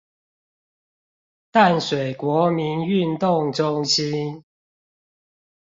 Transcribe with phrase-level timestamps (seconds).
[1.51, 4.43] 淡水國民運動中心